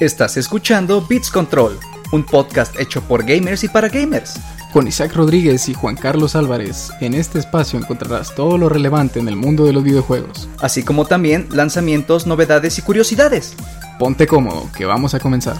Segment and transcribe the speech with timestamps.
[0.00, 1.78] Estás escuchando Beats Control,
[2.12, 4.40] un podcast hecho por gamers y para gamers.
[4.72, 9.28] Con Isaac Rodríguez y Juan Carlos Álvarez, en este espacio encontrarás todo lo relevante en
[9.28, 10.48] el mundo de los videojuegos.
[10.58, 13.54] Así como también lanzamientos, novedades y curiosidades.
[13.98, 15.58] Ponte cómodo, que vamos a comenzar.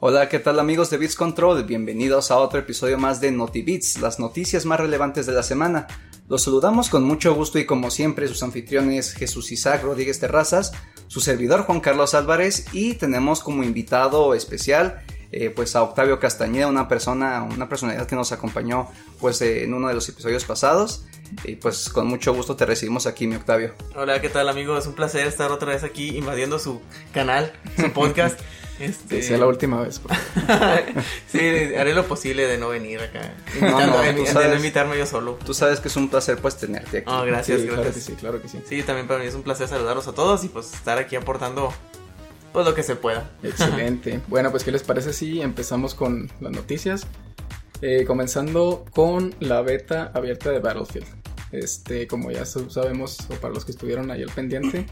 [0.00, 1.62] Hola, ¿qué tal amigos de Beats Control?
[1.64, 5.88] Bienvenidos a otro episodio más de NotiBeats, las noticias más relevantes de la semana.
[6.28, 10.72] Los saludamos con mucho gusto y como siempre sus anfitriones Jesús Isaac Rodríguez Terrazas,
[11.06, 15.02] su servidor Juan Carlos Álvarez y tenemos como invitado especial
[15.32, 18.88] eh, pues a Octavio Castañeda, una persona, una personalidad que nos acompañó
[19.18, 21.06] pues en uno de los episodios pasados
[21.44, 23.72] y pues con mucho gusto te recibimos aquí mi Octavio.
[23.96, 24.80] Hola, ¿qué tal amigos?
[24.80, 26.82] Es un placer estar otra vez aquí invadiendo su
[27.14, 28.38] canal, su podcast.
[28.78, 29.16] Este...
[29.16, 30.00] Que sea la última vez.
[31.28, 33.34] sí, haré lo posible de no venir acá.
[33.60, 35.38] No, no, de, no invitarme yo solo.
[35.44, 37.10] Tú sabes que es un placer pues tenerte aquí.
[37.10, 37.84] Oh, gracias, sí, gracias.
[37.84, 38.60] Claro que sí, claro que sí.
[38.68, 41.72] Sí, también para mí es un placer saludarlos a todos y pues estar aquí aportando
[42.52, 43.30] pues lo que se pueda.
[43.42, 44.20] Excelente.
[44.28, 47.06] bueno, pues ¿qué les parece si empezamos con las noticias?
[47.80, 51.06] Eh, comenzando con la beta abierta de Battlefield.
[51.52, 54.86] Este, como ya sabemos, o para los que estuvieron ahí al pendiente,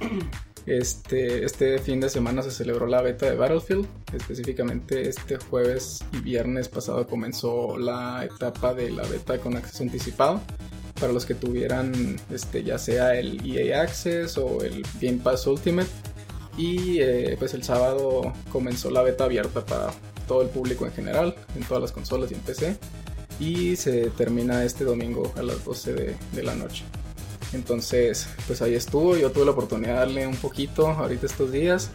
[0.67, 3.87] este, este fin de semana se celebró la beta de Battlefield.
[4.13, 10.41] Específicamente este jueves y viernes pasado comenzó la etapa de la beta con acceso anticipado.
[11.01, 15.89] Para los que tuvieran este, ya sea el EA Access o el Game Pass Ultimate.
[16.59, 19.93] Y eh, pues el sábado comenzó la beta abierta para
[20.27, 22.77] todo el público en general, en todas las consolas y en PC.
[23.39, 26.85] Y se termina este domingo a las 12 de, de la noche.
[27.53, 29.17] Entonces, pues ahí estuvo.
[29.17, 31.91] Yo tuve la oportunidad de darle un poquito ahorita estos días.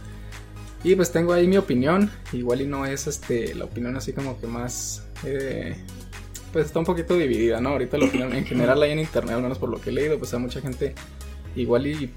[0.84, 2.10] Y pues tengo ahí mi opinión.
[2.32, 5.04] Igual y no es este la opinión así como que más.
[5.24, 5.76] Eh,
[6.52, 7.70] pues está un poquito dividida, ¿no?
[7.70, 10.18] Ahorita la opinión en general ahí en internet, al menos por lo que he leído,
[10.18, 10.94] pues a mucha gente
[11.56, 12.12] igual y.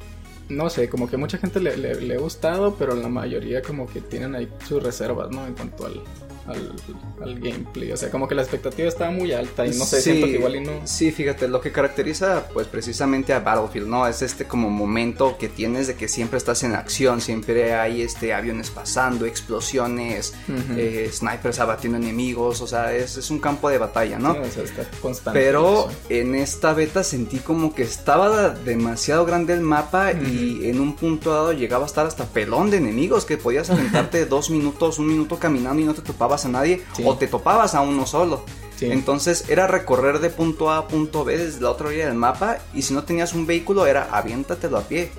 [0.47, 3.87] No sé, como que mucha gente le, le, le ha gustado, pero la mayoría como
[3.87, 5.47] que tienen ahí sus reservas, ¿no?
[5.47, 6.03] En cuanto al,
[6.47, 7.91] al, gameplay.
[7.91, 10.55] O sea, como que la expectativa estaba muy alta y no sé, siento que igual
[10.55, 10.71] y no.
[10.85, 14.07] Sí, fíjate, lo que caracteriza pues precisamente a Battlefield, ¿no?
[14.07, 18.33] Es este como momento que tienes de que siempre estás en acción, siempre hay este
[18.33, 20.33] aviones pasando, explosiones,
[20.77, 24.33] eh, snipers abatiendo enemigos, o sea, es, es, un campo de batalla, ¿no?
[24.33, 25.39] Sí, o sea, está constante.
[25.39, 30.95] Pero en esta beta sentí como que estaba demasiado grande el mapa y en un
[30.95, 35.07] punto dado llegaba a estar hasta pelón de enemigos que podías aventarte dos minutos, un
[35.07, 38.43] minuto caminando y no te topaba a nadie o te topabas a uno solo.
[38.81, 42.57] Entonces era recorrer de punto A a punto B desde la otra orilla del mapa
[42.73, 45.11] y si no tenías un vehículo era aviéntatelo a pie.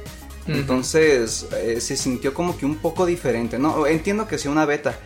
[0.47, 3.87] Entonces eh, se sintió como que un poco diferente, ¿no?
[3.87, 4.99] Entiendo que sea una beta,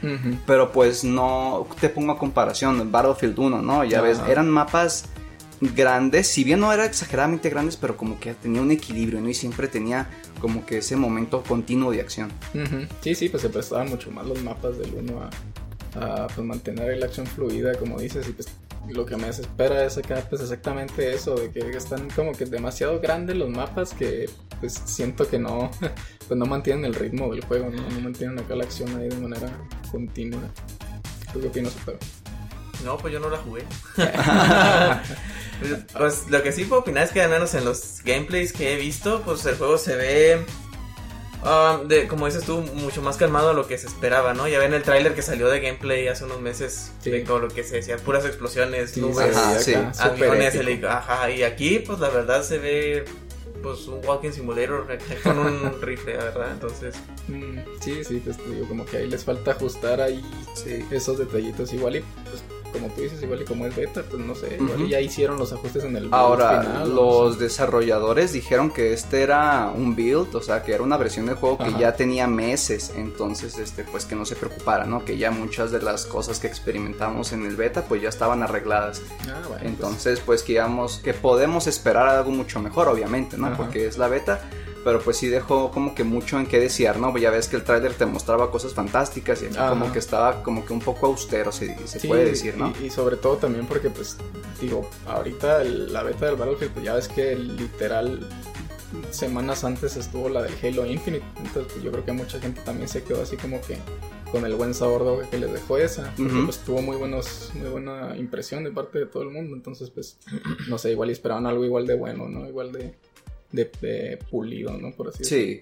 [0.47, 3.85] pero pues no te pongo a comparación, Battlefield 1, ¿no?
[3.85, 5.07] Ya ves, eran mapas
[5.61, 9.29] grandes, si bien no eran exageradamente grandes, pero como que tenía un equilibrio, ¿no?
[9.29, 10.11] Y siempre tenía
[10.41, 12.31] como que ese momento continuo de acción.
[13.01, 15.31] Sí, sí, pues se prestaban mucho más los mapas del 1 a,
[15.95, 18.49] a pues, mantener la acción fluida, como dices, y pues
[18.89, 22.99] lo que me desespera es acá pues exactamente eso, de que están como que demasiado
[23.01, 24.29] grandes los mapas que
[24.59, 25.71] pues siento que no,
[26.29, 29.17] pues no mantienen el ritmo del juego, no, no mantienen acá la acción ahí de
[29.17, 29.51] manera
[29.91, 30.41] continua.
[31.33, 31.99] ¿Tú qué opinas, Super?
[32.85, 33.65] No, pues yo no la jugué.
[35.99, 38.77] pues lo que sí puedo opinar es que al menos en los gameplays que he
[38.77, 40.45] visto, pues el juego se ve
[41.43, 44.47] Um, de, como dices tú, mucho más calmado a lo que se esperaba, ¿no?
[44.47, 47.65] Ya ven el tráiler que salió de gameplay hace unos meses de todo lo que
[47.65, 49.37] se decía, puras explosiones, nubes,
[49.99, 53.05] aviones, ajá, y aquí pues la verdad se ve
[53.63, 54.87] pues un walking simulator
[55.23, 56.53] con un rifle, ¿verdad?
[56.53, 56.95] Entonces,
[57.29, 60.23] mm, sí, sí, pues digo, como que ahí les falta ajustar ahí
[60.91, 64.35] esos detallitos igual y pues como tú dices, igual y como es beta, pues no
[64.35, 69.23] sé, igual ya hicieron los ajustes en el build Ahora, los desarrolladores dijeron que este
[69.23, 72.93] era un build, o sea, que era una versión del juego que ya tenía meses,
[72.97, 75.05] entonces, este, pues que no se preocupara, ¿no?
[75.05, 79.03] Que ya muchas de las cosas que experimentamos en el beta, pues ya estaban arregladas.
[79.23, 79.63] Ah, bueno, pues.
[79.63, 83.57] entonces, pues, que digamos que podemos esperar algo mucho mejor, obviamente, ¿no?
[83.57, 84.41] Porque es la beta
[84.85, 87.17] pero pues sí dejó como que mucho en qué desear, ¿no?
[87.19, 90.73] Ya ves que el tráiler te mostraba cosas fantásticas y como que estaba como que
[90.73, 92.73] un poco austero, se, se puede decir, ¿no?
[92.83, 94.17] Y, sobre todo también porque pues
[94.61, 98.27] digo, ahorita la beta del Battlefield, pues ya ves que literal
[99.11, 102.89] semanas antes estuvo la del Halo Infinite, entonces pues yo creo que mucha gente también
[102.89, 103.79] se quedó así como que
[104.33, 107.69] con el buen sabor de que les dejó esa, porque pues tuvo muy buenos, muy
[107.69, 110.19] buena impresión de parte de todo el mundo, entonces pues
[110.69, 112.49] no sé, igual esperaban algo igual de bueno, ¿no?
[112.49, 112.95] Igual de
[113.53, 114.93] de, pulido, ¿no?
[114.93, 115.45] Por así decirlo.
[115.45, 115.61] Sí,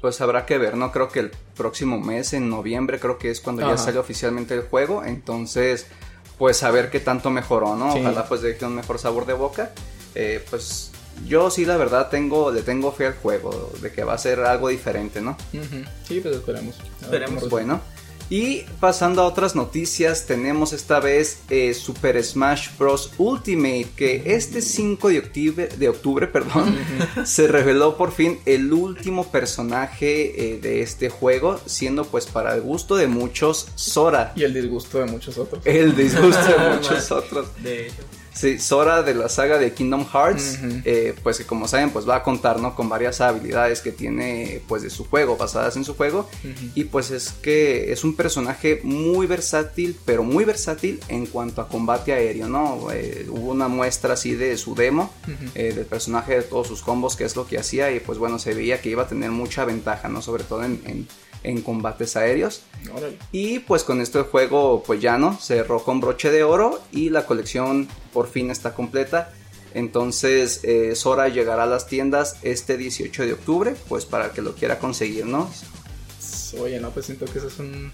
[0.00, 0.92] pues habrá que ver, ¿no?
[0.92, 4.62] Creo que el próximo mes, en noviembre, creo que es cuando ya sale oficialmente el
[4.62, 5.86] juego, entonces,
[6.38, 7.94] pues a ver qué tanto mejoró, ¿no?
[7.94, 9.72] Ojalá pues deje un mejor sabor de boca.
[10.14, 10.92] Eh, pues
[11.26, 14.40] yo sí la verdad tengo, le tengo fe al juego, de que va a ser
[14.40, 15.36] algo diferente, ¿no?
[16.06, 16.76] Sí, pues esperemos.
[17.00, 17.48] Esperemos.
[17.48, 17.80] Bueno,
[18.30, 23.12] y pasando a otras noticias, tenemos esta vez eh, Super Smash Bros.
[23.18, 26.76] Ultimate, que este 5 de octubre, de octubre perdón,
[27.24, 32.62] se reveló por fin el último personaje eh, de este juego, siendo pues para el
[32.62, 34.32] gusto de muchos Sora.
[34.36, 35.64] Y el disgusto de muchos otros.
[35.66, 37.48] El disgusto de muchos otros.
[37.62, 38.02] De hecho.
[38.34, 42.16] Sí, Sora de la saga de Kingdom Hearts, eh, pues que como saben, pues va
[42.16, 42.74] a contar, ¿no?
[42.74, 46.28] Con varias habilidades que tiene, pues de su juego, basadas en su juego.
[46.74, 51.68] Y pues es que es un personaje muy versátil, pero muy versátil en cuanto a
[51.68, 52.88] combate aéreo, ¿no?
[52.92, 55.12] Eh, hubo una muestra así de su demo,
[55.54, 57.92] eh, del personaje, de todos sus combos, que es lo que hacía.
[57.92, 60.20] Y pues bueno, se veía que iba a tener mucha ventaja, ¿no?
[60.22, 61.08] Sobre todo en, en-
[61.44, 62.62] en combates aéreos.
[62.92, 63.16] Órale.
[63.30, 67.10] Y pues con esto el juego pues ya no, cerró con broche de oro y
[67.10, 69.32] la colección por fin está completa.
[69.74, 74.54] Entonces eh, Sora llegará a las tiendas este 18 de octubre, pues para que lo
[74.54, 75.50] quiera conseguir, ¿no?
[76.60, 77.92] Oye, no, pues siento que eso es un.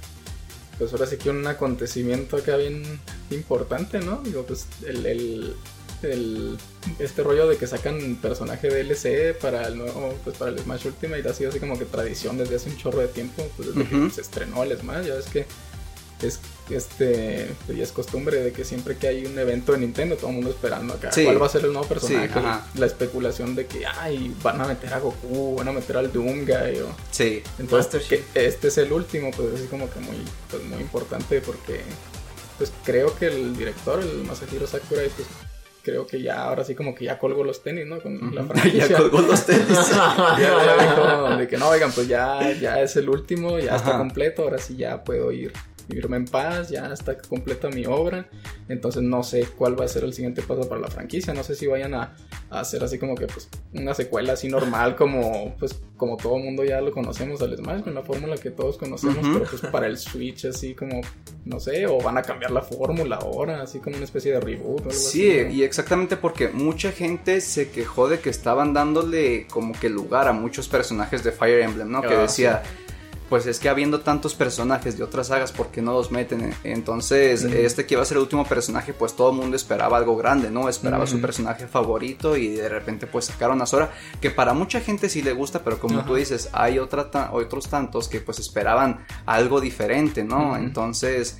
[0.79, 2.82] Pues ahora sí que un acontecimiento acá bien
[3.31, 4.20] importante, ¿no?
[4.23, 5.06] Digo, pues el.
[5.06, 5.56] el,
[6.02, 6.58] el-
[6.99, 11.29] este rollo de que sacan personaje DLC para el nuevo, pues para el Smash Ultimate
[11.29, 14.11] ha sido así como que tradición desde hace un chorro de tiempo, pues desde que
[14.11, 15.47] se estrenó el Smash, ya ves que
[16.23, 16.38] es
[16.69, 20.29] este pues ya es costumbre de que siempre que hay un evento de Nintendo todo
[20.29, 21.25] el mundo esperando acá Sí.
[21.25, 24.67] cuál va a ser el nuevo personaje Sí, la especulación de que ay van a
[24.67, 28.93] meter a Goku van a meter al Doomguy o Sí, entonces, que este es el
[28.93, 30.17] último, pues así como que muy,
[30.50, 31.81] pues, muy importante porque,
[32.58, 35.26] pues creo que el director, el Masahiro Sakurai, pues
[35.82, 38.00] creo que ya, ahora sí como que ya colgó los tenis, ¿no?
[38.00, 38.87] Con la franquicia.
[38.88, 39.67] ya colgó los tenis.
[40.38, 43.99] Ya- ya dijo de que no, oigan, pues ya, ya es el último, ya está
[43.99, 45.53] completo, ahora sí ya puedo ir,
[45.88, 48.29] vivirme en paz, ya está completa mi obra.
[48.69, 51.55] Entonces no sé cuál va a ser el siguiente paso para la franquicia, no sé
[51.55, 52.15] si vayan a,
[52.50, 56.65] a hacer así como que pues una secuela así normal como pues como todo mundo
[56.65, 59.32] ya lo conocemos al Smash con la fórmula que todos conocemos, Ujú.
[59.35, 61.00] pero pues para el Switch así como
[61.44, 64.81] no sé, o van a cambiar la fórmula ahora, así como una especie de reboot
[64.81, 65.44] o algo Sí, así.
[65.44, 65.50] ¿no?
[65.50, 70.33] y exactamente porque mucha gente se quejó de que estaban dándole como que lugar a
[70.33, 72.00] muchos personajes de Fire Emblem, ¿no?
[72.03, 72.62] Que Ah, decía,
[73.31, 76.53] pues es que habiendo tantos personajes de otras sagas, ¿por qué no los meten?
[76.65, 80.17] Entonces, este que iba a ser el último personaje, pues todo el mundo esperaba algo
[80.17, 80.69] grande, ¿no?
[80.69, 83.91] Esperaba su personaje favorito y de repente pues sacaron a Sora,
[84.21, 87.69] que para mucha gente sí le gusta, pero como tú dices, hay otra ta- otros
[87.69, 90.56] tantos que pues esperaban algo diferente, ¿no?
[90.56, 91.38] Entonces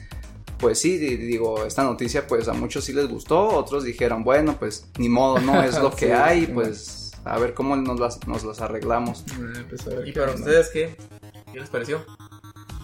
[0.58, 4.56] pues sí, di- digo, esta noticia pues a muchos sí les gustó, otros dijeron, bueno,
[4.58, 7.98] pues ni modo, no es lo que Sí, hay, sí, pues a ver cómo nos
[7.98, 9.25] las, nos las arreglamos.
[9.31, 10.38] Eh, pues, ver ¿Y para onda.
[10.40, 10.96] ustedes qué?
[11.52, 12.05] ¿Qué les pareció?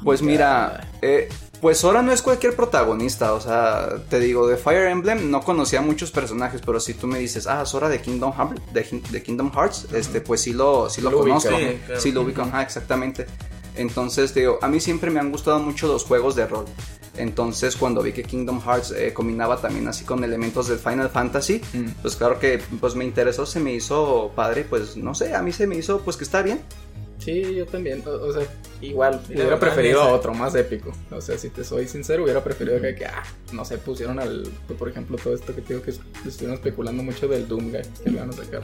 [0.04, 1.28] Pues mira, eh,
[1.60, 5.80] pues Sora no es cualquier protagonista, o sea, te digo, de Fire Emblem no conocía
[5.80, 9.22] muchos personajes, pero si tú me dices, ah, Sora de Kingdom Hearts, de, Hin- de
[9.22, 11.36] Kingdom Hearts, este, pues sí lo, sí lo, Lo ubica.
[11.38, 12.00] conozco, Sí, claro.
[12.00, 13.26] sí lo ubico, ajá, exactamente.
[13.74, 16.66] Entonces, te digo, a mí siempre me han gustado mucho los juegos de rol.
[17.16, 21.62] Entonces, cuando vi que Kingdom Hearts eh, combinaba también así con elementos del Final Fantasy,
[21.72, 21.86] Mm.
[22.02, 25.52] pues claro que pues me interesó, se me hizo padre, pues no sé, a mí
[25.52, 26.60] se me hizo pues que está bien.
[27.18, 28.02] Sí, yo también.
[28.06, 28.46] O, o sea,
[28.80, 30.92] igual, hubiera preferido a otro más épico.
[31.10, 34.48] O sea, si te soy sincero, hubiera preferido que, que, ah, no sé, pusieron al.
[34.78, 35.90] Por ejemplo, todo esto que te digo que
[36.28, 38.62] estuvieron especulando mucho del Doomguy que le van a sacar.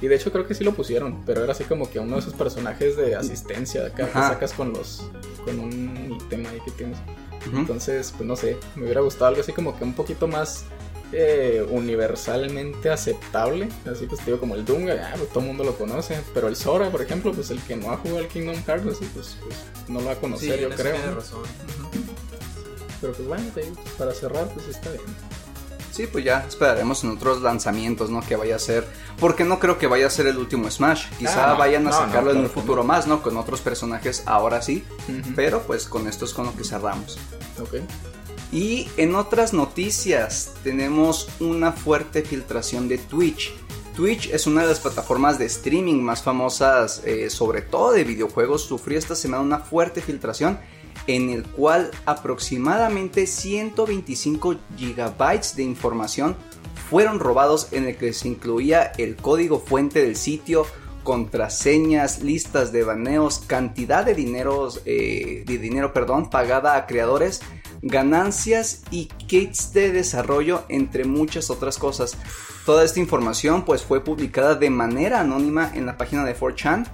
[0.00, 2.20] Y de hecho, creo que sí lo pusieron, pero era así como que uno de
[2.20, 5.10] esos personajes de asistencia acá que sacas con los.
[5.44, 6.98] con un ítem ahí que tienes.
[7.52, 10.64] Entonces, pues no sé, me hubiera gustado algo así como que un poquito más
[11.12, 13.68] eh, universalmente aceptable.
[13.90, 16.18] Así pues digo como el Doom, ah, pues, todo el mundo lo conoce.
[16.34, 19.08] Pero el Sora, por ejemplo, pues el que no ha jugado al Kingdom Hearts, así,
[19.14, 19.56] pues, pues,
[19.88, 20.92] no lo va a conocer, sí, yo creo.
[20.94, 21.16] tienes ¿no?
[21.16, 21.42] razón.
[23.00, 25.02] Pero pues bueno, pues, para cerrar, pues está bien.
[25.92, 28.20] Sí, pues ya esperaremos en otros lanzamientos, ¿no?
[28.20, 28.86] Que vaya a ser.
[29.18, 31.06] Porque no creo que vaya a ser el último Smash.
[31.18, 33.20] Quizá Ah, no, vayan a no, sacarlo no, en un futuro más, ¿no?
[33.20, 34.84] Con otros personajes ahora sí.
[35.34, 37.18] Pero pues con esto es con lo que cerramos.
[37.60, 37.78] Ok.
[38.50, 43.52] Y en otras noticias tenemos una fuerte filtración de Twitch.
[43.94, 48.62] Twitch es una de las plataformas de streaming más famosas, eh, sobre todo de videojuegos.
[48.62, 50.58] Sufrió esta semana una fuerte filtración
[51.06, 56.36] en el cual aproximadamente 125 gigabytes de información
[56.88, 60.66] fueron robados en el que se incluía el código fuente del sitio,
[61.02, 67.40] contraseñas, listas de baneos, cantidad de dineros, eh, de dinero, perdón, pagada a creadores,
[67.88, 72.16] ganancias y kits de desarrollo, entre muchas otras cosas.
[72.64, 76.86] Toda esta información pues fue publicada de manera anónima en la página de 4chan,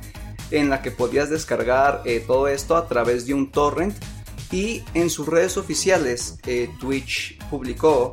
[0.51, 3.95] en la que podías descargar eh, todo esto a través de un torrent.
[4.53, 8.13] Y en sus redes oficiales, eh, Twitch publicó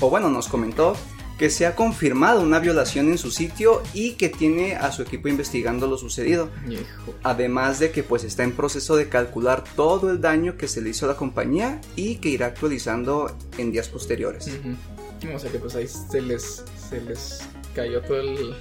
[0.00, 0.96] o bueno, nos comentó
[1.38, 5.28] que se ha confirmado una violación en su sitio y que tiene a su equipo
[5.28, 6.50] investigando lo sucedido.
[6.68, 7.14] Hijo.
[7.22, 10.90] Además de que pues está en proceso de calcular todo el daño que se le
[10.90, 14.48] hizo a la compañía y que irá actualizando en días posteriores.
[14.48, 15.34] Ujú.
[15.34, 17.40] O sea que pues ahí se les, se les
[17.74, 18.54] cayó todo el...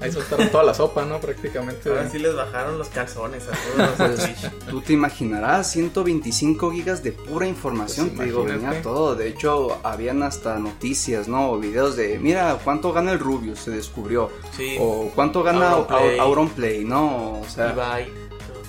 [0.00, 1.20] ahí soltaron toda la sopa, ¿no?
[1.20, 1.88] Prácticamente.
[1.88, 3.52] Ahora sí les bajaron los calzones a
[3.96, 4.50] todos los de Twitch.
[4.70, 8.82] Tú te imaginarás 125 gigas de pura información, Pues te digo, venía imagínate.
[8.82, 9.14] todo.
[9.14, 11.50] De hecho, habían hasta noticias, ¿no?
[11.52, 13.60] O videos de, mira, ¿cuánto gana el Rubius?
[13.60, 14.30] Se descubrió.
[14.56, 14.76] Sí.
[14.80, 16.18] O ¿cuánto gana Auronplay.
[16.18, 17.40] Au- Auronplay, ¿no?
[17.40, 18.12] O sea, Ibai.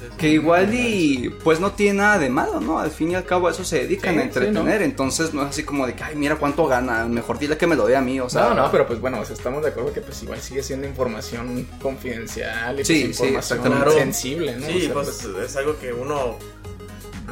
[0.06, 2.80] Entonces, que igual y pues no tiene nada de malo, ¿no?
[2.80, 5.44] Al fin y al cabo a eso se dedican Sí, a sí, entretener, entonces no
[5.44, 7.96] es así como de que, ay, mira cuánto gana, mejor dile que me lo dé
[7.96, 8.50] a mí, o sea.
[8.50, 10.88] no, no, pero pues bueno, o sea, estamos de acuerdo que pues igual sigue siendo
[10.88, 13.92] información confidencial y pues, Sí, sí, información exactamente.
[14.00, 14.68] sensible, ¿no?
[14.68, 16.38] Sí, O sea, pues, es algo que uno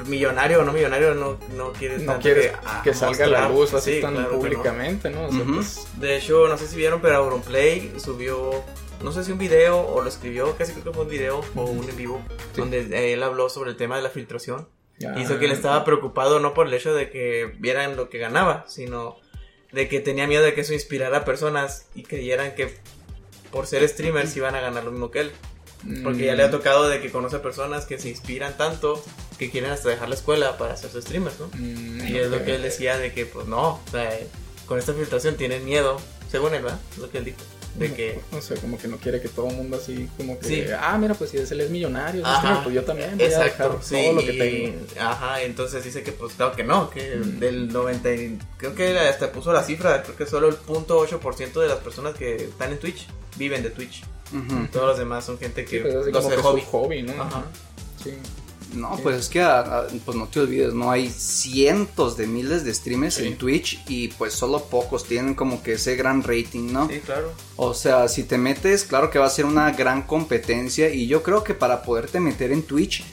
[0.08, 3.74] millonario o no millonario no, no quiere no quieres ah, que salga a la luz
[3.74, 4.40] así Sí, tan claro que no.
[4.42, 5.28] públicamente, ¿no?
[5.28, 5.54] O sea, Ujú.
[5.56, 8.64] pues, De hecho, no sé si vieron, pero Auronplay subió,
[9.04, 11.64] no sé si un video o lo escribió, casi creo que fue un video o
[11.66, 12.22] un en vivo,
[12.54, 12.62] Sí.
[12.62, 14.68] donde él habló sobre el tema de la filtración.
[15.00, 18.20] ya- Hizo que él estaba preocupado no por el hecho de que vieran lo que
[18.20, 19.18] ganaba, sino
[19.72, 22.74] de que tenía miedo de que eso inspirara a personas y creyeran que
[23.52, 25.32] por ser streamers iban a ganar lo mismo que él.
[26.04, 29.04] Porque ya le ha Mm, tocado de que conoce personas que se inspiran tanto
[29.38, 31.48] que quieren hasta dejar la escuela para hacerse streamers, ¿no?
[31.54, 34.28] mm, Y es lo que él decía de que, pues no, o sea, eh,
[34.68, 36.00] con esta filtración tienen miedo,
[36.32, 36.80] según él, ¿verdad?
[36.92, 37.40] Es lo que él dijo.
[37.76, 40.46] De que, O sea, como que no quiere que todo el mundo así, como que,
[40.48, 40.64] Sí.
[40.80, 42.62] ah, mira, pues si él es millonario, Ajá.
[42.64, 44.80] pues yo también voy a exacto, dejar sí, todo lo que tengo.
[45.00, 47.40] Ajá, entonces dice que, pues claro que no, que Mm.
[47.40, 51.68] del 90, y- creo que hasta puso la cifra, creo que solo el 0.8% de
[51.68, 54.04] las personas que están en Twitch viven de Twitch.
[54.32, 54.68] Ujú.
[54.72, 56.62] Todos los demás son gente Sí, que pues, así los que hobby.
[56.62, 57.24] su hobby, ¿no?
[57.24, 57.44] Ajá.
[58.04, 58.12] Sí.
[58.74, 59.46] No, pues es que
[60.06, 63.28] pues no te olvides, no hay cientos de miles de streamers Sí.
[63.28, 66.88] en Twitch y pues solo pocos tienen como que ese gran rating, ¿no?
[66.90, 67.32] Sí, claro.
[67.56, 71.22] O sea, si te metes, claro que va a ser una gran competencia y yo
[71.24, 73.04] creo que para poderte meter en Twitch,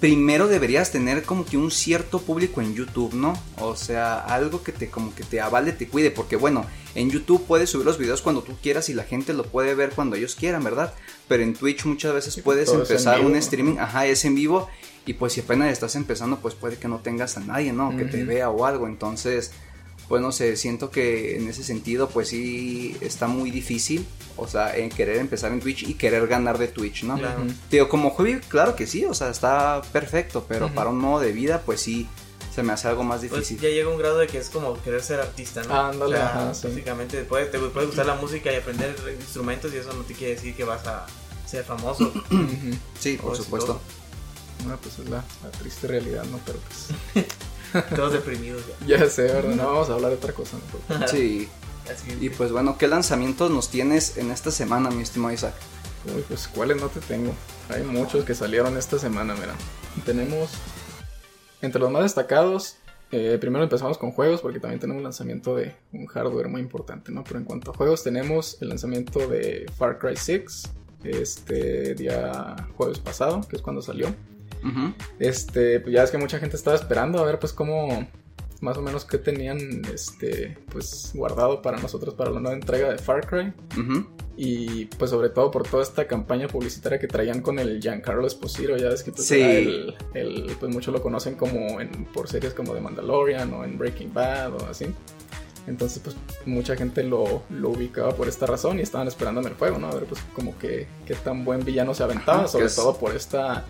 [0.00, 3.32] primero deberías tener como que un cierto público en YouTube, ¿no?
[3.58, 7.44] O sea, algo que te como que te avale, te cuide, porque bueno, en YouTube
[7.46, 10.36] puedes subir los videos cuando tú quieras y la gente lo puede ver cuando ellos
[10.36, 10.94] quieran, ¿verdad?
[11.26, 13.38] Pero en Twitch muchas veces puedes empezar vivo, un ¿no?
[13.40, 14.68] streaming, ajá, es en vivo
[15.08, 17.96] y pues si apenas estás empezando, pues puede que no tengas a nadie, ¿no?
[17.96, 19.50] Que te vea o algo, entonces
[20.08, 24.06] pues no sé, siento que en ese sentido pues sí está muy difícil,
[24.38, 27.18] o sea, en querer empezar en Twitch y querer ganar de Twitch, ¿no?
[27.18, 27.42] Claro.
[27.70, 31.32] Digo, como hobby, claro que sí, o sea, está perfecto, pero para un modo de
[31.32, 32.06] vida pues sí
[32.54, 33.60] se me hace algo más Pues difícil.
[33.60, 35.74] ya llega un grado de que es como querer ser artista, ¿no?
[35.74, 36.66] Ándale, O sea, ajá, sí.
[36.68, 40.34] Básicamente puede, te puede gustar la música y aprender instrumentos y eso no te quiere
[40.34, 41.06] decir que vas a
[41.46, 42.12] ser famoso.
[42.98, 43.66] Sí, por Pues, supuesto.
[43.74, 43.80] todo.
[44.60, 46.40] Bueno, pues es la, la triste realidad, ¿no?
[46.44, 46.58] Pero
[47.12, 47.26] pues,
[47.96, 48.98] Todos deprimidos ya.
[48.98, 49.54] ya sé, ¿verdad?
[49.54, 50.56] No vamos a hablar de otra cosa,
[50.88, 51.06] ¿no?
[51.08, 51.48] Sí,
[51.90, 55.54] Así y pues bueno, ¿qué lanzamientos nos tienes en esta semana, mi estimado Isaac?
[56.14, 57.32] Uy, pues cuáles no te tengo.
[57.70, 59.54] Hay muchos que salieron esta semana, mira.
[60.04, 60.50] Tenemos
[61.60, 62.76] entre los más destacados.
[63.10, 67.24] eh, primero empezamos con juegos porque también tenemos lanzamiento de un hardware muy importante, ¿no?
[67.24, 70.62] Pero en cuanto a juegos tenemos el lanzamiento de Far Cry 6
[71.04, 74.14] este día jueves pasado, que es cuando salió.
[75.18, 78.06] Este, pues ya es que mucha gente estaba esperando a ver pues cómo
[78.60, 79.58] más o menos qué tenían
[79.94, 83.52] este pues guardado para nosotros para la nueva entrega de Far Cry
[84.36, 88.76] y pues sobre todo por toda esta campaña publicitaria que traían con el Giancarlo Esposito,
[88.76, 89.40] ya ves que pues, Sí.
[89.40, 93.78] el, el- pues muchos lo conocen como en, por series como The Mandalorian o en
[93.78, 94.86] Breaking Bad o así.
[95.68, 99.54] Entonces pues mucha gente lo, lo ubicaba por esta razón y estaban esperando en el
[99.54, 99.88] juego, ¿no?
[99.88, 103.14] A ver pues como que qué tan buen villano se aventaba, Ajá, sobre todo por
[103.14, 103.66] esta...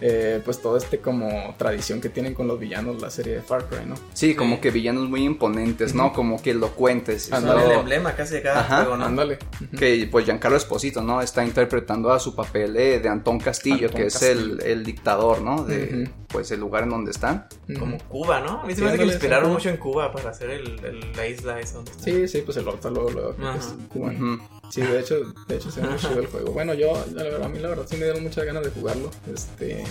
[0.00, 3.66] eh, pues todo este como tradición que tienen con los villanos la serie de Far
[3.66, 3.94] Cry, ¿no?
[4.14, 6.12] Sí, como que villanos muy imponentes, ¿no?
[6.12, 7.30] Como que elocuentes.
[7.30, 7.58] ¿no?
[7.58, 9.04] el emblema casi de cada Ajá, juego, ¿no?
[9.06, 9.38] Ándale.
[9.78, 11.20] Que pues Giancarlo Esposito, ¿no?
[11.22, 14.32] Está interpretando a su papel eh, de Antón Castillo, Antón que es Castillo.
[14.32, 15.64] el, el dictador, ¿no?
[15.64, 17.46] De pues el lugar en donde están.
[17.78, 17.98] Como.
[18.08, 18.60] Cuba, ¿no?
[18.60, 20.84] A mí se Sí, me hace que ándale, inspiraron mucho en Cuba para hacer el,
[20.84, 22.04] el- la isla esa donde está.
[22.04, 24.40] Sí, sí, pues el Horta luego, luego creo que es cubano.
[24.70, 25.16] Sí, de hecho,
[25.48, 26.52] de hecho se ve muy chido el juego.
[26.52, 29.10] Bueno, yo, la verdad, a mí la verdad sí me dieron muchas ganas de jugarlo.
[29.34, 29.82] Este,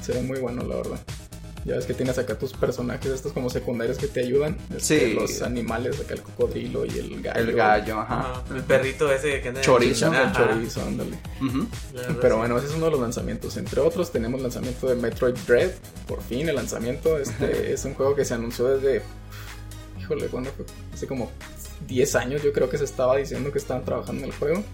[0.00, 1.00] se ve muy bueno, la verdad.
[1.66, 4.56] Ya ves que tienes acá tus personajes estos como secundarios que te ayudan.
[4.74, 5.12] Este, Sí.
[5.12, 7.38] Los animales, acá el cocodrilo y el gallo.
[7.38, 8.42] El gallo, ajá.
[8.54, 10.10] El perrito ese que anda en Chorizo.
[10.10, 11.18] El chorizo, ándale.
[12.22, 13.58] Pero bueno, ese es uno de los lanzamientos.
[13.58, 15.72] Entre otros, tenemos lanzamiento de Metroid Dread.
[16.08, 17.18] Por fin, el lanzamiento.
[17.18, 19.02] Este es un juego que se anunció desde.
[20.00, 20.64] Híjole, ¿cuándo fue?
[20.94, 21.30] Hace como
[21.86, 24.64] 10 años, yo creo que se estaba diciendo que estaban trabajando en el juego.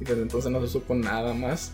[0.00, 1.72] Y desde entonces no se supo nada más.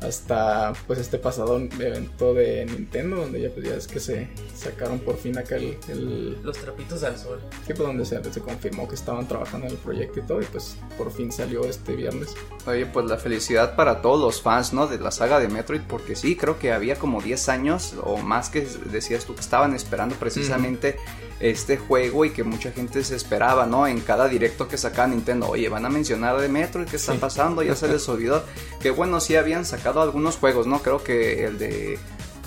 [0.00, 4.98] Hasta pues este pasado evento de Nintendo donde ya pues ya es que se sacaron
[4.98, 7.40] por fin acá el, el Los trapitos al sol.
[7.66, 10.44] sí, pues, donde se, se confirmó que estaban trabajando en el proyecto y todo y
[10.44, 12.34] pues por fin salió este viernes
[12.66, 14.86] Oye, pues la felicidad para todos los fans, ¿no?
[14.88, 18.50] De la saga de Metroid, porque sí, creo que había como 10 años o más
[18.50, 20.96] que decías tú que estaban esperando precisamente
[21.40, 23.86] este juego y que mucha gente se esperaba, ¿no?
[23.86, 27.18] En cada directo que sacaba Nintendo, oye, van a mencionar de Metroid, ¿qué está Sí.
[27.18, 27.62] pasando?
[27.62, 28.42] Ya se les olvidó.
[28.80, 30.80] Que bueno, sí habían sacado algunos juegos, ¿no?
[30.82, 31.98] Creo que el de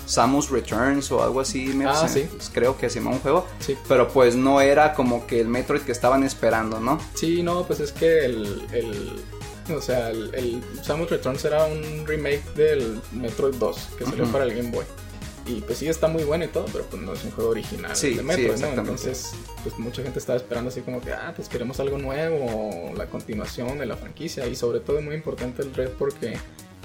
[0.06, 2.26] Samus Returns o algo así, me Ah, sí.
[2.52, 5.82] creo que se llama un juego, sí pero pues no era como que el Metroid
[5.82, 6.98] que estaban esperando, ¿no?
[7.14, 9.22] Sí, no, pues es que el, el
[9.72, 14.42] o sea, el, el Samus Returns era un remake del Metroid 2 que salió para
[14.44, 14.84] el Game Boy.
[15.46, 17.96] Y pues sí está muy bueno y todo, pero pues no es un juego original
[17.96, 18.52] Sí, de sí, Metroid, ¿no?
[18.54, 18.80] exactamente.
[18.92, 19.32] Entonces,
[19.62, 23.78] pues mucha gente estaba esperando así como que, ah, pues queremos algo nuevo, la continuación
[23.78, 24.46] de la franquicia.
[24.46, 26.36] Y sobre todo muy importante el Red porque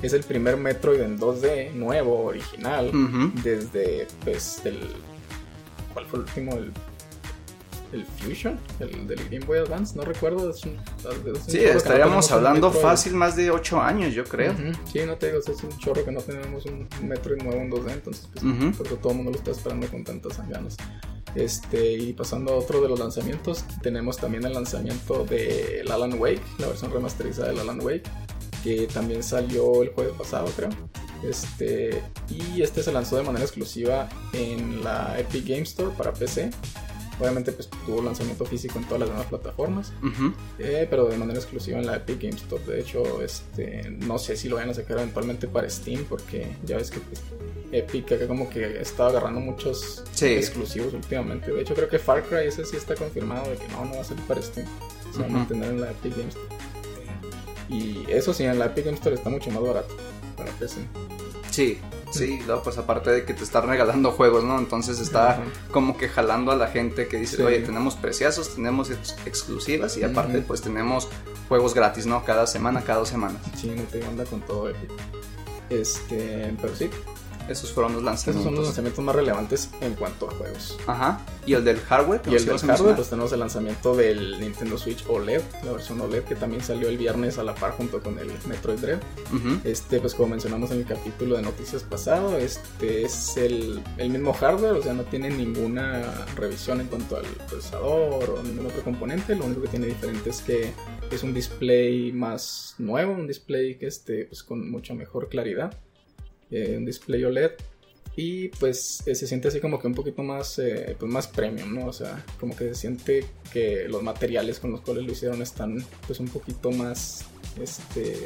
[0.01, 2.91] es el primer Metroid en 2D nuevo, original,
[3.43, 4.79] desde pues el...
[5.93, 6.53] ¿Cuál fue el último?
[6.55, 6.71] El,
[7.95, 10.49] el Fusion, el del Game Boy Advance, no recuerdo.
[10.49, 14.53] es un- es un Sí, no estaríamos hablando fácil más de 8 años, yo creo.
[14.91, 17.91] Sí, no te digo, es un chorro que no tenemos un Metroid nuevo en 2D,
[17.93, 18.71] entonces pues, Ujú.
[18.77, 20.77] por eso todo el mundo lo está esperando con tantas ganas.
[21.35, 26.41] Este, y pasando a otro de los lanzamientos, tenemos también el lanzamiento de Alan Wake,
[26.59, 28.03] la versión remasterizada del Alan Wake,
[28.63, 30.69] que también salió el jueves pasado, creo.
[31.23, 36.51] Este, y este se lanzó de manera exclusiva en la Epic Game Store para PC.
[37.19, 39.93] Obviamente pues tuvo lanzamiento físico en todas las demás plataformas.
[40.59, 42.63] Eh, pero de manera exclusiva en la Epic Game Store.
[42.65, 46.77] De hecho, este, no sé si lo vayan a sacar eventualmente para Steam, porque ya
[46.77, 47.21] ves que pues,
[47.71, 50.27] Epic acá como que está agarrando muchos Sí.
[50.27, 51.51] exclusivos últimamente.
[51.51, 54.01] De hecho, creo que Far Cry ese sí está confirmado de que no, no va
[54.01, 54.67] a salir para Steam.
[55.13, 56.45] Se va a mantener en la Epic Game Store.
[57.69, 59.95] Y eso sí, en la Epic Game Store está mucho más barato
[60.37, 60.81] para PC.
[61.49, 61.79] Sí,
[62.11, 64.57] sí, no, pues aparte de que te están regalando juegos, ¿no?
[64.57, 67.43] Entonces está como que jalando a la gente que dice, Sí.
[67.43, 71.07] oye, tenemos preciazos, tenemos ex- exclusivas y aparte pues tenemos
[71.49, 72.23] juegos gratis, ¿no?
[72.25, 73.41] Cada semana, cada dos semanas.
[73.55, 74.91] Sí, no te anda con todo Epic.
[75.69, 76.89] Este, pero sí,
[77.49, 78.65] Esos fueron los esos son los lanzamientos.
[78.65, 80.77] lanzamientos más relevantes en cuanto a juegos.
[80.87, 81.21] Ajá.
[81.45, 82.21] Y el del hardware.
[82.29, 86.23] Y el del hardware, pues tenemos el lanzamiento del Nintendo Switch OLED, la versión OLED
[86.23, 88.99] que también salió el viernes a la par junto con el Metroid Dread.
[89.63, 94.33] Este, pues como mencionamos en el capítulo de noticias pasado, este es el, el mismo
[94.33, 99.35] hardware, o sea, no tiene ninguna revisión en cuanto al procesador o ningún otro componente.
[99.35, 100.73] Lo único que tiene diferente es que
[101.11, 105.77] es un display más nuevo, un display que esté pues, con mucha mejor claridad,
[106.55, 107.51] eh, un display OLED.
[108.17, 111.75] Y pues eh, se siente así como que un poquito más, eh, pues más premium,
[111.75, 111.87] ¿no?
[111.87, 115.85] O sea, como que se siente que los materiales con los cuales lo hicieron están
[116.07, 117.25] pues un poquito más,
[117.61, 118.17] este,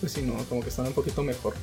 [0.00, 1.54] pues sí, no, como que están un poquito mejor.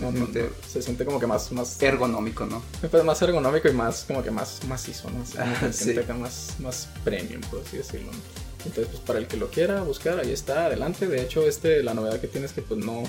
[0.00, 2.62] No, no, siente- no, se siente como que más, más, Ergonómico, ¿no?
[2.90, 5.22] pues, más ergonómico y más, como que más macizo, ¿no?
[5.22, 6.04] Así como que Ah, se siente sí.
[6.10, 8.10] acá más, más premium, por así decirlo.
[8.10, 8.18] ¿no?
[8.64, 11.06] Entonces, pues para el que lo quiera buscar, ahí está, adelante.
[11.06, 13.02] De hecho, este, la novedad que tiene es que pues no,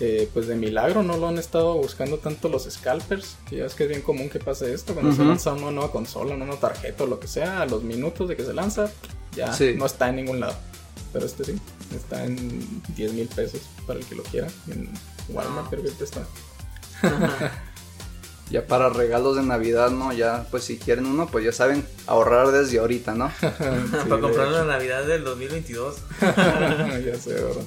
[0.00, 3.36] eh, pues de milagro no lo han estado buscando tanto los scalpers.
[3.50, 4.94] Ya es que es bien común que pase esto.
[4.94, 7.82] Cuando se lanza una nueva consola, una nueva tarjeta o lo que sea, a los
[7.82, 8.90] minutos de que se lanza,
[9.36, 9.74] ya Sí.
[9.76, 10.54] no está en ningún lado.
[11.12, 11.54] Pero este sí,
[11.94, 14.48] está en 10 mil pesos para el que lo quiera.
[14.68, 14.88] En
[15.28, 16.22] Walmart creo que está.
[18.50, 20.12] Ya para regalos de Navidad, ¿no?
[20.12, 23.30] Ya, pues si quieren uno, pues ya saben, ahorrar desde ahorita, ¿no?
[23.40, 23.46] Sí,
[24.08, 24.64] Para comprar la.
[24.64, 25.96] Navidad del 2022.
[26.20, 27.62] ya sé, ¿verdad?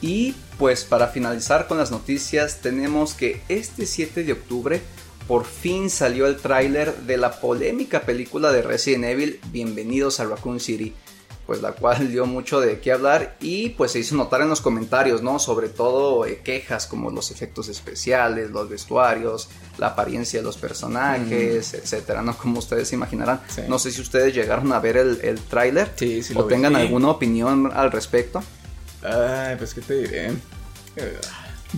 [0.00, 4.80] Y pues para finalizar con las noticias, tenemos que este 7 de octubre
[5.28, 10.60] por fin salió el tráiler de la polémica película de Resident Evil, Bienvenidos a Raccoon
[10.60, 10.94] City,
[11.46, 14.60] pues la cual dio mucho de qué hablar y pues se hizo notar en los
[14.60, 15.38] comentarios, ¿no?
[15.40, 21.74] Sobre todo eh, quejas como los efectos especiales, los vestuarios, la apariencia de los personajes,
[21.74, 22.36] etcétera, ¿no?
[22.38, 23.40] Como ustedes se imaginarán.
[23.48, 23.62] Sí.
[23.68, 26.54] No sé si ustedes llegaron a ver el, el tráiler Sí, sí o vi.
[26.54, 28.42] tengan alguna opinión al respecto.
[29.06, 30.26] Ay, pues qué te diré.
[30.96, 31.18] Eh,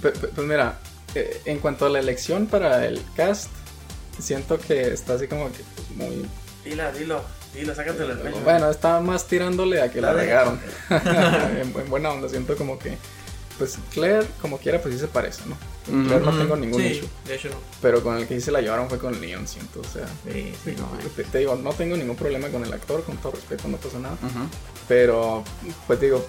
[0.00, 0.78] Pues mira,
[1.14, 3.48] eh, en cuanto a la elección para el cast,
[4.20, 6.26] siento que está así como que pues, muy...
[6.64, 7.22] Dila, dilo,
[7.54, 8.40] dilo, sácatelo del pecho.
[8.44, 10.20] Bueno, está más tirándole a que la Dale.
[10.22, 10.60] regaron.
[10.90, 12.96] en, en buena onda, siento como que...
[13.56, 15.56] Pues Claire, como quiera, pues sí se parece, ¿no?
[15.84, 16.38] Con Claire no Ujú.
[16.38, 17.08] tengo ningún sí, issue.
[17.26, 17.56] de hecho no.
[17.82, 19.80] Pero con el que sí se la llevaron fue con Leon, siento.
[19.80, 21.10] O sea, Sí, sí, no, eh.
[21.16, 23.98] te, te digo, no tengo ningún problema con el actor, con todo respeto, no pasa
[23.98, 24.14] nada.
[24.14, 24.48] Ujú.
[24.86, 25.42] Pero,
[25.88, 26.24] pues digo,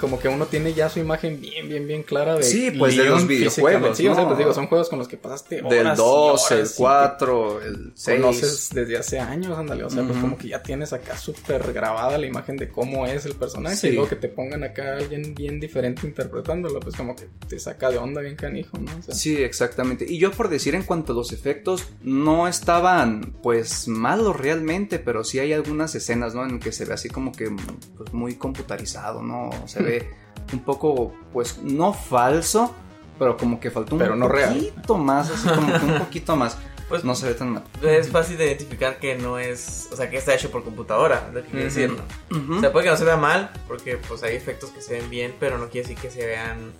[0.00, 2.42] como que uno tiene ya su imagen bien, bien, bien clara de.
[2.42, 3.96] Sí, pues de los videojuegos.
[3.96, 4.28] Sí, o sea, ¿no?
[4.28, 5.70] pues digo, son juegos con los que pasaste horas.
[5.70, 8.20] Del y 2, el horas y 4, el que 6.
[8.20, 9.84] Conoces desde hace años, ándale.
[9.84, 13.26] O sea, pues como que ya tienes acá súper grabada la imagen de cómo es
[13.26, 13.76] el personaje.
[13.76, 13.88] Sí.
[13.88, 17.58] Y luego que te pongan acá a alguien bien diferente interpretándolo, pues como que te
[17.58, 18.90] saca de onda bien canijo, ¿no?
[18.98, 20.06] O sea, Sí, exactamente.
[20.08, 25.24] Y yo por decir en cuanto a los efectos, no estaban pues malos realmente, pero
[25.24, 26.44] sí hay algunas escenas, ¿no?
[26.44, 27.50] En que se ve así como que
[27.96, 29.50] pues, muy computarizado, ¿no?
[29.78, 30.10] Se ve
[30.52, 32.74] un poco, pues, no falso,
[33.18, 34.54] pero como que faltó un Pero no real.
[34.54, 36.56] poquito más, así como que un poquito más.
[36.88, 37.64] Pues No se ve tan mal.
[37.82, 41.42] es fácil de identificar que no es, o sea, que está hecho por computadora, lo
[41.42, 41.90] que quiere decir,
[42.30, 42.56] ¿no?
[42.56, 45.10] O sea, puede que no se vea mal, porque pues hay efectos que se ven
[45.10, 46.72] bien, pero no quiere decir que se vean,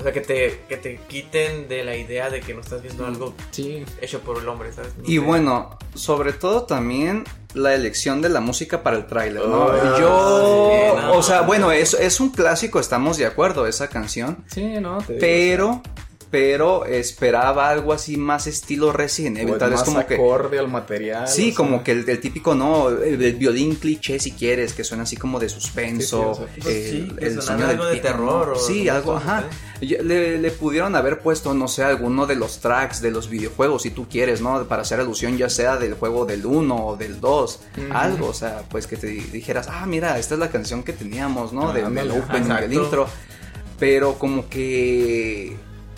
[0.00, 3.06] o sea, que te, que te quiten de la idea de que no estás viendo
[3.06, 3.84] algo sí.
[4.00, 4.96] hecho por el hombre, ¿sabes?
[4.98, 5.18] No Y sé.
[5.20, 7.22] bueno, sobre todo también
[7.56, 9.68] la elección de la música para el tráiler, ¿no?
[9.68, 11.12] Ah, Yo, sí, no.
[11.18, 14.44] o sea, bueno, es, es un clásico, estamos de acuerdo, esa canción.
[14.46, 15.82] Sí, no, te digo,
[16.30, 19.58] Pero, esperaba algo así más estilo Resident o Evil.
[19.58, 20.14] Tal vez pues, más como que.
[20.14, 21.28] acorde al material.
[21.28, 24.82] Sí, sea, como que el, el típico, no, el, el violín cliché si quieres, que
[24.82, 26.34] suena así como de suspenso.
[26.34, 28.48] Sí, sí, o sea, pues el- sí, que el sonara sonido algo del de terror
[28.50, 29.44] o Sí, algo ajá.
[29.80, 33.82] Ya Le, le pudieron haber puesto, no sé, alguno de los tracks de los videojuegos,
[33.82, 34.64] si tú quieres, ¿no?
[34.66, 37.86] Para hacer alusión ya sea del juego del 1 o del 2, Ujú.
[37.92, 41.52] algo, o sea, pues que te dijeras, ah, mira, esta es la canción que teníamos,
[41.52, 41.68] ¿no?
[41.68, 43.06] Ah, De- del ándale, opening, del intro.
[43.78, 45.54] Pero como que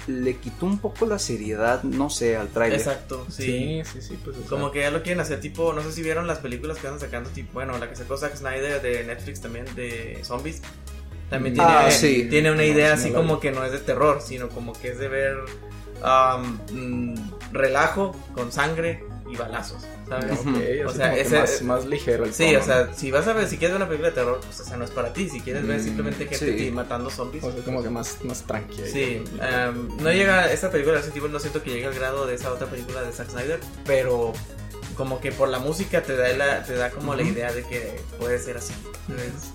[0.08, 2.78] le quitó un poco la seriedad, no sé, al trailer.
[2.78, 3.42] Exacto, sí.
[3.44, 6.02] Sí, sí, sí, pues sea, Como que ya lo quieren hacer tipo, no sé si
[6.02, 9.40] vieron las películas que andan sacando tipo, bueno, la que sacó Zack Snyder de Netflix
[9.40, 10.62] también de zombies.
[11.30, 12.26] También tiene, Ah, sí.
[12.30, 13.40] tiene una idea sí, así como vi.
[13.42, 15.36] que no es de terror, sino como que es de ver
[16.72, 17.14] mm,
[17.52, 20.32] relajo con sangre y balazos, ¿sabes?
[20.38, 20.56] ok, Ujú.
[20.56, 23.32] así O sea, ese- más, más ligero el Sí, tono, o sea, si vas a
[23.34, 25.28] ver, si quieres ver una película de terror, pues esa no es para ti.
[25.28, 26.70] Si quieres ver Mm, simplemente gente sí.
[26.70, 27.44] matando zombies.
[27.44, 28.86] O sea, como que más, más tranquilo.
[28.86, 32.26] Sí, am, no llega, esta película de ese tipo no siento que llegue al grado
[32.26, 34.32] de esa otra película de Zack Snyder, pero
[34.98, 38.00] como que por la música te da la, te da como la idea de que
[38.18, 38.74] puede ser así.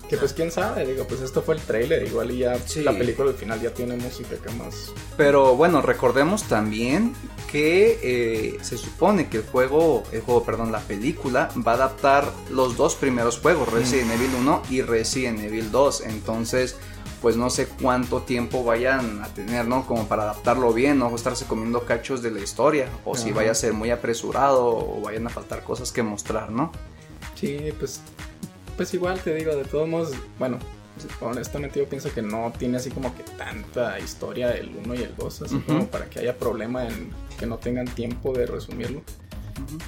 [0.08, 2.82] Que pues quién sabe, digo, pues esto fue el trailer, igual y ya Sí.
[2.82, 4.90] la película al final ya tiene música que más...
[5.18, 7.14] Pero bueno, recordemos también
[7.52, 12.32] que eh, se supone que el juego, el juego, perdón, la película va a adaptar
[12.50, 16.00] los dos primeros juegos, Resident Evil 1 y Resident Evil 2.
[16.06, 16.76] Entonces,
[17.24, 19.86] pues no sé cuánto tiempo vayan a tener, ¿no?
[19.86, 23.54] Como para adaptarlo bien, no estarse comiendo cachos de la historia, o si vaya a
[23.54, 26.70] ser muy apresurado o vayan a faltar cosas que mostrar, ¿no?
[27.34, 28.02] Sí, pues,
[28.76, 30.58] pues igual te digo, de todos modos, bueno,
[31.22, 35.16] honestamente yo pienso que no tiene así como que tanta historia el 1 y el
[35.16, 35.64] 2, así Ujú.
[35.64, 39.00] como para que haya problema en que no tengan tiempo de resumirlo.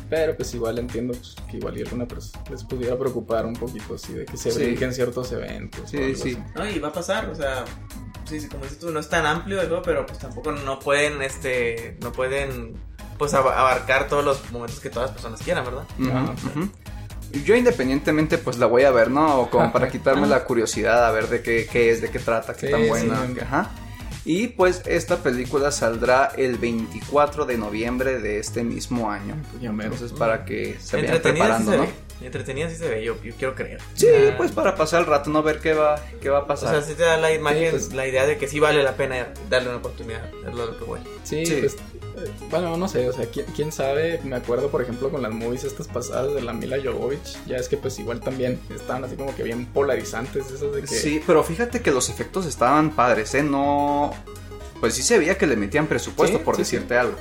[0.09, 3.95] Pero pues igual entiendo pues, que igual y alguna persona les pudiera preocupar un poquito
[3.97, 4.59] así de que se Sí.
[4.59, 5.91] brinquen ciertos eventos.
[5.91, 6.39] Sí, sí.
[6.55, 7.65] No, y va a pasar, o sea,
[8.29, 11.97] sí, sí, como dices tú, no es tan amplio pero pues tampoco no pueden, este,
[12.01, 12.75] no pueden,
[13.19, 15.85] pues ab- abarcar todos los momentos que todas las personas quieran, ¿verdad?
[17.45, 19.49] Yo independientemente pues la voy a ver, ¿no?
[19.51, 22.67] Como para quitarme la curiosidad a ver de qué, qué es, de qué trata, qué
[22.67, 23.27] Sí, tan sí, buena.
[23.27, 23.41] sí.
[23.41, 23.71] Ajá.
[24.27, 29.37] Y pues esta película saldrá el 24 de noviembre de este mismo año.
[29.53, 29.71] Pues ya.
[29.71, 31.87] Entonces para que se vayan preparando, se ¿no?
[32.23, 33.81] Entretenida sí se ve, yo, yo quiero creer.
[33.95, 36.71] Sí, pues para pasar el rato, no ver qué va, qué va a O pasar.
[36.71, 37.93] sea, sí te da la imagen, pues.
[37.93, 41.01] la idea de que sí vale la pena darle una oportunidad, es lo que voy.
[41.25, 41.57] Sí, Sí.
[41.61, 45.21] pues, eh, bueno, no sé, o sea, ¿quién, quién sabe, me acuerdo por ejemplo con
[45.23, 49.05] las movies estas pasadas de la Mila Jovovich, ya es que pues igual también estaban
[49.05, 50.87] así como que bien polarizantes, esas de que...
[50.87, 53.43] Sí, pero fíjate que los efectos estaban padres, ¿eh?
[53.43, 54.13] No...
[54.81, 57.17] Pues sí se veía que le metían presupuesto, Sí, por sí, decirte algo.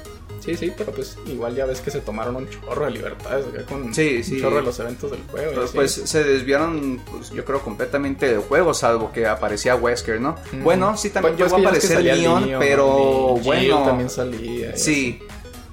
[0.45, 3.65] Sí, sí, pero pues igual ya ves que se tomaron un chorro de libertades acá
[3.65, 4.36] con Sí, sí.
[4.36, 5.51] un chorro de los eventos del juego.
[5.55, 10.36] Pero pues se desviaron, pues, yo creo, completamente del juego, salvo que aparecía Wesker, ¿no?
[10.63, 13.84] Bueno, sí, también Pues, llegó a aparecer Leon, Leon, pero Jill bueno.
[13.86, 14.77] también salía.
[14.77, 15.19] Sí,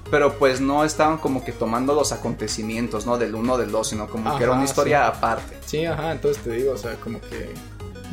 [0.09, 3.17] pero pues no estaban como que tomando los acontecimientos, ¿no?
[3.17, 5.57] Del uno del dos, sino como que era una historia aparte.
[5.65, 7.51] Sí, ajá, entonces te digo, o sea, como que...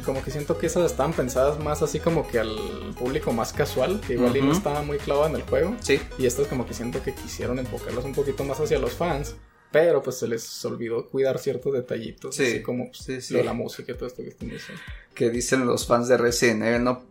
[0.05, 4.01] Como que siento que esas estaban pensadas más así como que al público más casual,
[4.07, 5.77] que igual y no estaba muy clavado en el juego.
[5.81, 9.37] Sí, Y estas como que siento que quisieron enfocarlos un poquito más hacia los fans.
[9.73, 12.35] Pero pues se les olvidó cuidar ciertos detallitos.
[12.35, 13.35] Sí, Así como pues, sí, sí.
[13.35, 14.83] lo de la música y todo esto que están diciendo.
[15.15, 17.05] que dicen los fans de Resident Evil, ¿no?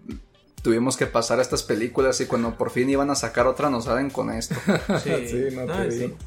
[0.62, 4.10] Tuvimos que pasar estas películas y cuando por fin iban a sacar otra nos salen
[4.10, 4.56] con esto.
[5.04, 6.18] Sí, no te Ay, digo.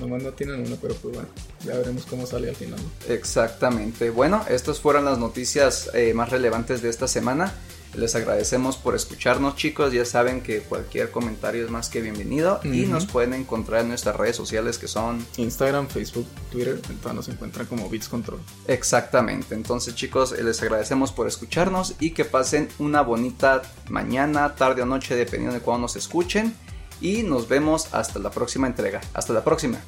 [0.00, 1.28] Nomás no tienen una, pero pues bueno,
[1.64, 2.78] ya veremos cómo sale al final.
[2.80, 3.14] ¿no?
[3.14, 4.10] Exactamente.
[4.10, 7.52] Bueno, estas fueron las noticias eh, más relevantes de esta semana.
[7.94, 12.82] Les agradecemos por escucharnos chicos, ya saben que cualquier comentario es más que bienvenido y
[12.84, 17.28] nos pueden encontrar en nuestras redes sociales que son Instagram, Facebook, Twitter, en todas nos
[17.28, 18.40] encuentran como Beats Control.
[18.66, 19.54] exactamente.
[19.54, 25.16] Entonces chicos, les agradecemos por escucharnos y que pasen una bonita mañana, tarde o noche
[25.16, 26.54] dependiendo de cuándo nos escuchen
[27.00, 29.00] y nos vemos hasta la próxima entrega.
[29.14, 29.78] Hasta la próxima.